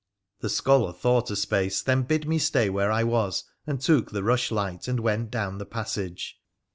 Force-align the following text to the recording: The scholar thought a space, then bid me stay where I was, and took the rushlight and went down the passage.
The 0.39 0.49
scholar 0.49 0.93
thought 0.93 1.29
a 1.29 1.35
space, 1.35 1.83
then 1.83 2.01
bid 2.01 2.27
me 2.27 2.39
stay 2.39 2.71
where 2.71 2.91
I 2.91 3.03
was, 3.03 3.43
and 3.67 3.79
took 3.79 4.09
the 4.09 4.23
rushlight 4.23 4.87
and 4.87 4.99
went 4.99 5.29
down 5.29 5.59
the 5.59 5.63
passage. 5.67 6.41